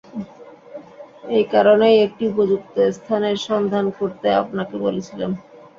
[1.35, 5.31] এই কারণেই একটি উপযুক্ত স্থানের সন্ধান করতে আপনাকে বলেছিলাম।